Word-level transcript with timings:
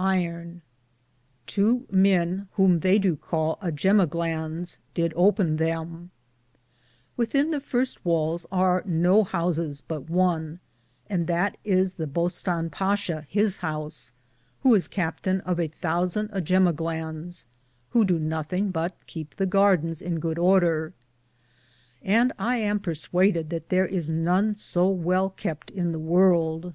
iron; 0.00 0.62
tow 1.48 1.82
men, 1.90 2.46
whom 2.52 2.78
they 2.78 3.00
do 3.00 3.16
cale 3.16 3.58
jemeglans,^ 3.74 4.78
did 4.94 5.12
open 5.16 5.56
them. 5.56 6.12
Wythein 7.18 7.50
the 7.50 7.58
firste 7.58 8.04
wales 8.04 8.46
ar 8.52 8.84
no 8.86 9.24
housis 9.24 9.82
but 9.82 10.08
one, 10.08 10.60
and 11.10 11.26
that 11.26 11.56
is 11.64 11.94
the 11.94 12.06
bustanjebasha 12.06 13.24
his 13.26 13.56
house, 13.56 14.12
who 14.62 14.72
is 14.72 14.86
captaine 14.86 15.40
of 15.40 15.58
a 15.58 15.66
thousande 15.68 16.44
jemeglanes, 16.44 17.46
which 17.90 18.06
doo 18.06 18.20
nothinge 18.20 18.70
but 18.72 19.04
kepe 19.08 19.34
the 19.34 19.48
garthens 19.48 20.00
in 20.00 20.20
good 20.20 20.38
order; 20.38 20.92
and 22.02 22.32
I 22.38 22.58
am 22.58 22.78
perswaded 22.78 23.48
that 23.50 23.68
thare 23.68 23.84
is 23.86 24.08
none 24.08 24.54
so 24.54 24.88
well 24.88 25.28
kepte 25.28 25.72
in 25.72 25.90
the 25.90 25.98
worlde. 25.98 26.72